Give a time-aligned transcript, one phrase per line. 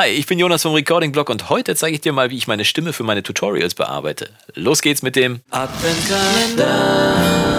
[0.00, 2.46] Hi, ich bin Jonas vom Recording Blog und heute zeige ich dir mal, wie ich
[2.46, 4.30] meine Stimme für meine Tutorials bearbeite.
[4.54, 7.49] Los geht's mit dem Adventkalender.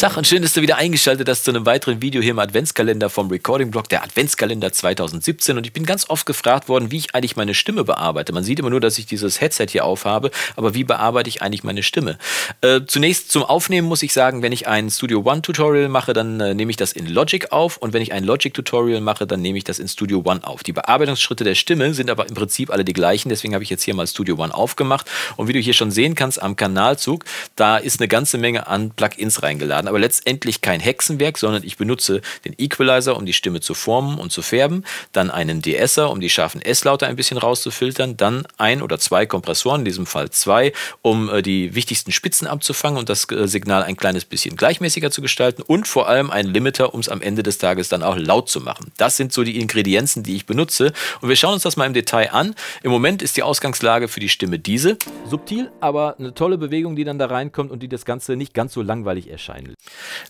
[0.00, 3.10] Tag und schön, dass du wieder eingeschaltet hast zu einem weiteren Video hier im Adventskalender
[3.10, 5.58] vom Recording Blog, der Adventskalender 2017.
[5.58, 8.32] Und ich bin ganz oft gefragt worden, wie ich eigentlich meine Stimme bearbeite.
[8.32, 11.64] Man sieht immer nur, dass ich dieses Headset hier aufhabe, aber wie bearbeite ich eigentlich
[11.64, 12.16] meine Stimme?
[12.62, 16.40] Äh, zunächst zum Aufnehmen muss ich sagen, wenn ich ein Studio One Tutorial mache, dann
[16.40, 19.42] äh, nehme ich das in Logic auf und wenn ich ein Logic Tutorial mache, dann
[19.42, 20.62] nehme ich das in Studio One auf.
[20.62, 23.82] Die Bearbeitungsschritte der Stimme sind aber im Prinzip alle die gleichen, deswegen habe ich jetzt
[23.82, 25.10] hier mal Studio One aufgemacht.
[25.36, 28.92] Und wie du hier schon sehen kannst am Kanalzug, da ist eine ganze Menge an
[28.92, 33.74] Plugins reingeladen aber letztendlich kein Hexenwerk, sondern ich benutze den Equalizer, um die Stimme zu
[33.74, 38.46] formen und zu färben, dann einen De-Esser, um die scharfen S-Laute ein bisschen rauszufiltern, dann
[38.56, 40.72] ein oder zwei Kompressoren, in diesem Fall zwei,
[41.02, 45.20] um äh, die wichtigsten Spitzen abzufangen und das äh, Signal ein kleines bisschen gleichmäßiger zu
[45.20, 48.48] gestalten und vor allem ein Limiter, um es am Ende des Tages dann auch laut
[48.48, 48.92] zu machen.
[48.96, 51.94] Das sind so die Ingredienzen, die ich benutze und wir schauen uns das mal im
[51.94, 52.54] Detail an.
[52.82, 54.96] Im Moment ist die Ausgangslage für die Stimme diese.
[55.28, 58.72] Subtil, aber eine tolle Bewegung, die dann da reinkommt und die das Ganze nicht ganz
[58.72, 59.74] so langweilig erscheint.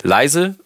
[0.03, 0.57] Leise,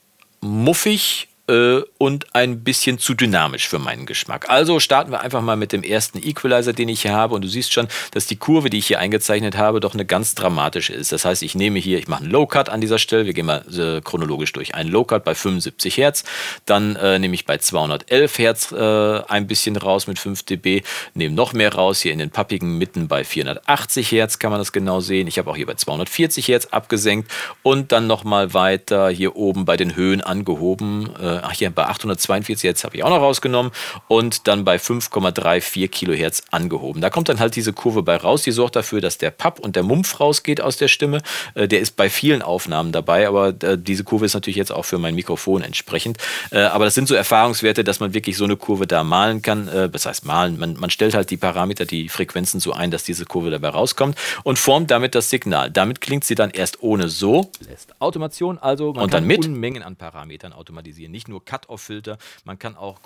[0.41, 4.47] muffig äh, und ein bisschen zu dynamisch für meinen Geschmack.
[4.49, 7.35] Also starten wir einfach mal mit dem ersten Equalizer, den ich hier habe.
[7.35, 10.35] Und du siehst schon, dass die Kurve, die ich hier eingezeichnet habe, doch eine ganz
[10.35, 11.13] dramatische ist.
[11.13, 13.27] Das heißt, ich nehme hier, ich mache einen Low-Cut an dieser Stelle.
[13.27, 14.75] Wir gehen mal äh, chronologisch durch.
[14.75, 16.25] Einen Low-Cut bei 75 Hertz.
[16.67, 20.83] Dann äh, nehme ich bei 211 Hertz äh, ein bisschen raus mit 5 dB.
[21.15, 22.01] Nehme noch mehr raus.
[22.01, 25.27] Hier in den pappigen Mitten bei 480 Hertz kann man das genau sehen.
[25.27, 27.31] Ich habe auch hier bei 240 Hertz abgesenkt.
[27.63, 31.11] Und dann nochmal weiter hier oben bei den Höhen angehoben
[31.43, 33.73] ach hier bei 842 jetzt habe ich auch noch rausgenommen
[34.09, 37.01] und dann bei 5,34 Kilohertz angehoben.
[37.01, 39.77] Da kommt dann halt diese Kurve bei raus, die sorgt dafür, dass der Papp und
[39.77, 41.23] der Mumpf rausgeht aus der Stimme.
[41.55, 44.85] Äh, der ist bei vielen Aufnahmen dabei, aber äh, diese Kurve ist natürlich jetzt auch
[44.85, 46.19] für mein Mikrofon entsprechend.
[46.51, 49.71] Äh, aber das sind so Erfahrungswerte, dass man wirklich so eine Kurve da malen kann.
[49.93, 53.25] Das heißt malen, man, man stellt halt die Parameter, die Frequenzen so ein, dass diese
[53.25, 55.71] Kurve dabei rauskommt und formt damit das Signal.
[55.71, 57.51] Damit klingt sie dann erst ohne so.
[57.99, 61.13] Automation also, man und dann mit Unmengen an Parametern automatisieren.
[61.13, 62.99] Nicht nicht nur Cut-Off-Filter, man kann auch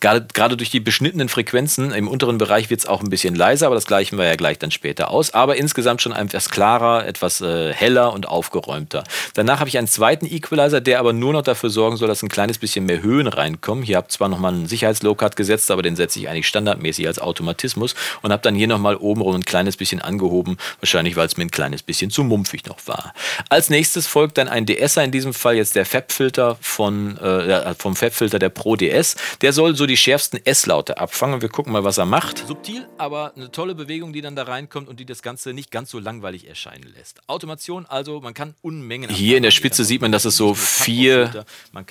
[0.00, 3.66] gerade, gerade durch die beschnittenen Frequenzen im unteren Bereich wird es auch ein bisschen leiser,
[3.66, 5.34] aber das gleichen wir ja gleich dann später aus.
[5.34, 9.04] Aber insgesamt schon etwas klarer, etwas äh, heller und aufgeräumter.
[9.34, 12.28] Danach habe ich einen zweiten Equalizer, der aber nur noch dafür sorgen soll, dass ein
[12.28, 13.84] kleines bisschen mehr Höhen reinkommen.
[13.84, 17.18] Hier habe ich zwar nochmal einen Sicherheits-Low-Cut gesetzt, aber den setze ich eigentlich standardmäßig als
[17.18, 21.44] Automatismus und habe dann hier nochmal obenrum ein kleines bisschen angehoben, wahrscheinlich weil es mir
[21.44, 23.12] ein kleines bisschen zu mumpfig noch war.
[23.50, 27.96] Als nächstes folgt dann ein DSer, in diesem Fall jetzt der Fab-Filter von, äh, vom
[27.96, 29.16] Fabfilter der Pro DS.
[29.40, 31.42] Der soll so die schärfsten S-Laute abfangen.
[31.42, 32.46] Wir gucken mal, was er macht.
[32.46, 35.90] Subtil, aber eine tolle Bewegung, die dann da reinkommt und die das Ganze nicht ganz
[35.90, 37.20] so langweilig erscheinen lässt.
[37.28, 39.10] Automation, also man kann Unmengen.
[39.10, 41.44] Hier in der Spitze sieht man, dass es so 4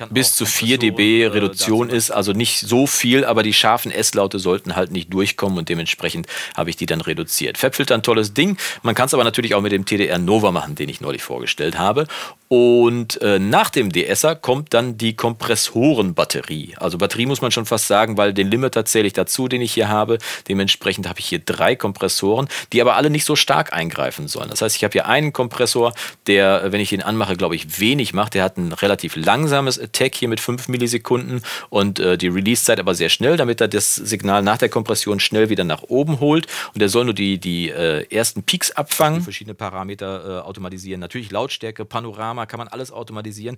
[0.09, 2.11] bis zu 4 dB äh, Reduktion ist.
[2.11, 6.69] Also nicht so viel, aber die scharfen S-Laute sollten halt nicht durchkommen und dementsprechend habe
[6.69, 7.57] ich die dann reduziert.
[7.57, 8.57] Fabfilter ein tolles Ding.
[8.83, 11.77] Man kann es aber natürlich auch mit dem TDR Nova machen, den ich neulich vorgestellt
[11.77, 12.07] habe.
[12.47, 16.75] Und äh, nach dem DSer kommt dann die Kompressorenbatterie.
[16.77, 19.73] Also Batterie muss man schon fast sagen, weil den Limiter zähle ich dazu, den ich
[19.73, 20.19] hier habe.
[20.47, 24.49] Dementsprechend habe ich hier drei Kompressoren, die aber alle nicht so stark eingreifen sollen.
[24.49, 25.93] Das heißt, ich habe hier einen Kompressor,
[26.27, 28.35] der, wenn ich ihn anmache, glaube ich, wenig macht.
[28.35, 32.93] Der hat ein relativ langsames Attack hier mit 5 Millisekunden und äh, die Release-Zeit aber
[32.93, 36.45] sehr schnell, damit er das Signal nach der Kompression schnell wieder nach oben holt.
[36.73, 40.99] Und der soll nur die, die äh, ersten Peaks abfangen, verschiedene Parameter äh, automatisieren.
[40.99, 43.57] Natürlich Lautstärke, Panorama, Panorama kann man alles automatisieren.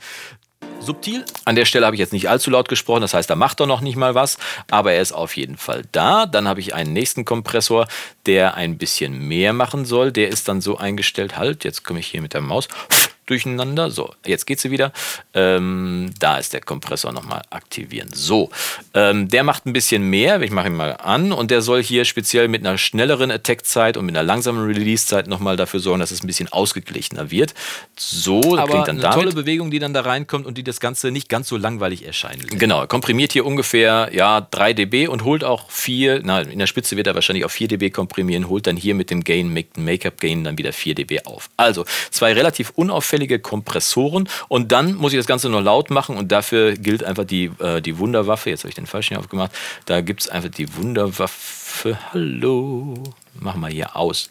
[0.80, 1.26] Subtil.
[1.46, 3.66] An der Stelle habe ich jetzt nicht allzu laut gesprochen, das heißt, da macht er
[3.66, 4.38] noch nicht mal was,
[4.70, 6.28] aber er ist auf jeden Fall da.
[6.28, 7.88] Dann habe ich einen nächsten Kompressor,
[8.28, 10.12] der ein bisschen mehr machen soll.
[10.12, 12.68] Der ist dann so eingestellt, halt, jetzt komme ich hier mit der Maus
[13.28, 13.92] durcheinander.
[13.92, 14.92] So, jetzt geht sie wieder.
[15.34, 18.10] Ähm, da ist der Kompressor nochmal aktivieren.
[18.14, 18.50] So,
[18.94, 20.42] ähm, der macht ein bisschen mehr.
[20.42, 24.06] Ich mache ihn mal an und der soll hier speziell mit einer schnelleren Attack-Zeit und
[24.06, 27.54] mit einer langsamen Release-Zeit nochmal dafür sorgen, dass es ein bisschen ausgeglichener wird.
[27.98, 31.12] So, Aber klingt dann eine tolle Bewegung, die dann da reinkommt und die das Ganze
[31.12, 32.60] nicht ganz so langweilig erscheinen lässt.
[32.60, 36.68] Genau, er komprimiert hier ungefähr ja, 3 dB und holt auch 4, na, in der
[36.68, 40.44] Spitze wird er wahrscheinlich auf 4 dB komprimieren, holt dann hier mit dem Gain, Make-up-Gain
[40.44, 41.50] dann wieder 4 dB auf.
[41.58, 46.18] Also, zwei relativ unauffällige unauffällige Kompressoren und dann muss ich das Ganze noch laut machen
[46.18, 48.50] und dafür gilt einfach die, äh, die Wunderwaffe.
[48.50, 49.52] Jetzt habe ich den falschen hier aufgemacht.
[49.86, 51.98] Da gibt es einfach die Wunderwaffe.
[52.14, 52.94] Hallo.
[53.40, 54.30] Machen wir hier aus.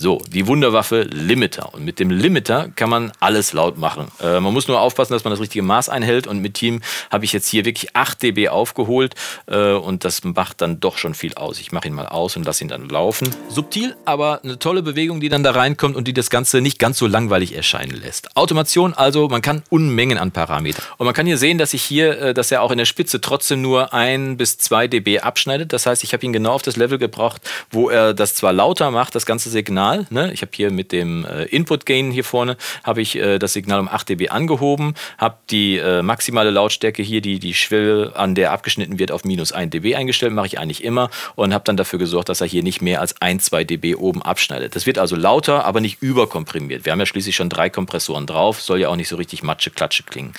[0.00, 1.74] So, die Wunderwaffe Limiter.
[1.74, 4.06] Und mit dem Limiter kann man alles laut machen.
[4.20, 6.28] Äh, man muss nur aufpassen, dass man das richtige Maß einhält.
[6.28, 9.16] Und mit Team habe ich jetzt hier wirklich 8 dB aufgeholt.
[9.46, 11.58] Äh, und das macht dann doch schon viel aus.
[11.58, 13.28] Ich mache ihn mal aus und lasse ihn dann laufen.
[13.48, 16.98] Subtil, aber eine tolle Bewegung, die dann da reinkommt und die das Ganze nicht ganz
[16.98, 18.36] so langweilig erscheinen lässt.
[18.36, 20.84] Automation also, man kann Unmengen an Parametern.
[20.98, 23.20] Und man kann hier sehen, dass ich hier, äh, dass er auch in der Spitze
[23.20, 25.72] trotzdem nur 1 bis 2 dB abschneidet.
[25.72, 27.42] Das heißt, ich habe ihn genau auf das Level gebracht,
[27.72, 30.06] wo er das zwar lauter macht, das ganze Signal, Signal.
[30.10, 30.32] Ne?
[30.32, 33.80] Ich habe hier mit dem äh, Input Gain hier vorne, habe ich äh, das Signal
[33.80, 38.52] um 8 dB angehoben, habe die äh, maximale Lautstärke hier, die, die Schwelle, an der
[38.52, 41.98] abgeschnitten wird, auf minus 1 dB eingestellt, mache ich eigentlich immer und habe dann dafür
[41.98, 44.76] gesorgt, dass er hier nicht mehr als 1, 2 dB oben abschneidet.
[44.76, 46.84] Das wird also lauter, aber nicht überkomprimiert.
[46.84, 50.02] Wir haben ja schließlich schon drei Kompressoren drauf, soll ja auch nicht so richtig Matsche-Klatsche
[50.04, 50.32] klingen.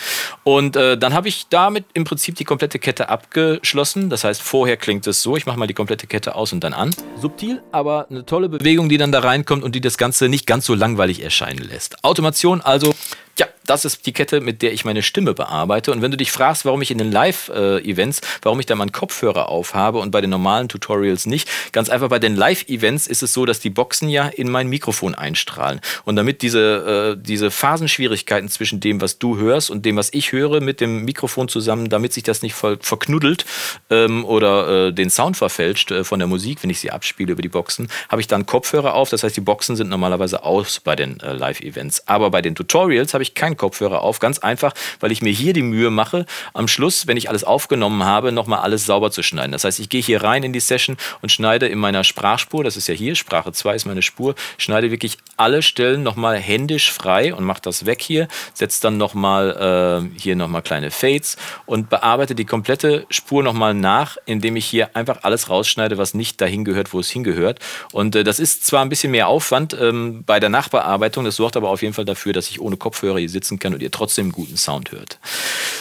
[0.43, 4.09] Und äh, dann habe ich damit im Prinzip die komplette Kette abgeschlossen.
[4.09, 6.73] Das heißt, vorher klingt es so, ich mache mal die komplette Kette aus und dann
[6.73, 6.91] an.
[7.19, 10.45] Subtil, aber eine tolle Bewegung, die dann da rein reinkommt und die das Ganze nicht
[10.45, 12.03] ganz so langweilig erscheinen lässt.
[12.03, 12.93] Automation also
[13.37, 15.91] ja, das ist die Kette, mit der ich meine Stimme bearbeite.
[15.91, 19.47] Und wenn du dich fragst, warum ich in den Live-Events, warum ich da meinen Kopfhörer
[19.49, 23.45] aufhabe und bei den normalen Tutorials nicht, ganz einfach bei den Live-Events ist es so,
[23.45, 25.81] dass die Boxen ja in mein Mikrofon einstrahlen.
[26.03, 30.31] Und damit diese, äh, diese Phasenschwierigkeiten zwischen dem, was du hörst und dem, was ich
[30.31, 33.45] höre, mit dem Mikrofon zusammen, damit sich das nicht ver verknuddelt
[33.89, 37.41] ähm, oder äh, den Sound verfälscht äh, von der Musik, wenn ich sie abspiele über
[37.41, 39.09] die Boxen, habe ich dann Kopfhörer auf.
[39.09, 42.07] Das heißt, die Boxen sind normalerweise aus bei den äh, Live-Events.
[42.07, 44.17] Aber bei den Tutorials habe ich keinen Kopfhörer auf.
[44.17, 48.03] Ganz einfach, weil ich mir hier die Mühe mache, am Schluss, wenn ich alles aufgenommen
[48.03, 49.51] habe, nochmal alles sauber zu schneiden.
[49.51, 52.77] Das heißt, ich gehe hier rein in die Session und schneide in meiner Sprachspur, das
[52.77, 57.33] ist ja hier, Sprache 2 ist meine Spur, schneide wirklich alle Stellen nochmal händisch frei
[57.33, 62.33] und mache das weg hier, setze dann nochmal äh, hier nochmal kleine Fades und bearbeite
[62.35, 66.93] die komplette Spur nochmal nach, indem ich hier einfach alles rausschneide, was nicht dahin gehört,
[66.93, 67.59] wo es hingehört.
[67.91, 71.57] Und äh, das ist zwar ein bisschen mehr Aufwand ähm, bei der Nachbearbeitung, das sorgt
[71.57, 74.31] aber auf jeden Fall dafür, dass ich ohne Kopfhörer hier sitzen kann und ihr trotzdem
[74.31, 75.19] guten Sound hört.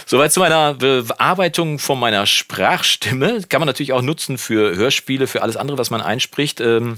[0.07, 3.43] Soweit zu meiner Bearbeitung von meiner Sprachstimme.
[3.49, 6.61] Kann man natürlich auch nutzen für Hörspiele, für alles andere, was man einspricht.
[6.61, 6.97] Ähm,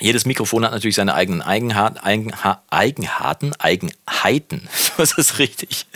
[0.00, 1.98] jedes Mikrofon hat natürlich seine eigenen Eigenheiten,
[3.58, 4.68] Eigenheiten.
[4.98, 5.86] So ist richtig.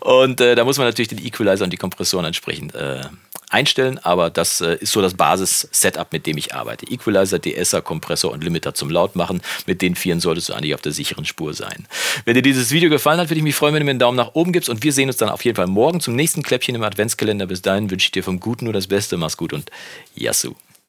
[0.00, 3.02] Und äh, da muss man natürlich den Equalizer und die Kompressoren entsprechend äh,
[3.50, 6.86] einstellen, aber das äh, ist so das Basis-Setup, mit dem ich arbeite.
[6.90, 9.40] Equalizer, DSer, Kompressor und Limiter zum Lautmachen.
[9.66, 11.86] Mit den vieren solltest du eigentlich auf der sicheren Spur sein.
[12.24, 14.16] Wenn dir dieses Video gefallen hat, würde ich mich freuen, wenn du mir einen Daumen
[14.16, 16.74] nach oben gibst und wir sehen uns dann auf jeden Fall morgen zum nächsten Kläppchen
[16.74, 17.46] im Adventskalender.
[17.46, 19.16] Bis dahin wünsche ich dir vom Guten nur das Beste.
[19.16, 19.70] Mach's gut und
[20.14, 20.54] Yassou.